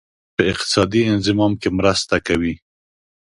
[0.35, 2.55] په اقتصادي انضمام کې مرسته کوي.